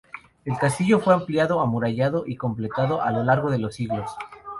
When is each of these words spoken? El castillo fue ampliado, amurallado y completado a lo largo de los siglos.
El 0.45 0.57
castillo 0.57 0.99
fue 0.99 1.13
ampliado, 1.13 1.61
amurallado 1.61 2.23
y 2.25 2.35
completado 2.35 3.03
a 3.03 3.11
lo 3.11 3.23
largo 3.23 3.51
de 3.51 3.59
los 3.59 3.75
siglos. 3.75 4.09